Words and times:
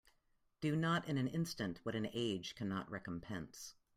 Do 0.61 0.75
not 0.75 1.07
in 1.07 1.19
an 1.19 1.27
instant 1.27 1.79
what 1.83 1.93
an 1.93 2.09
age 2.11 2.55
cannot 2.55 2.89
recompense. 2.89 3.75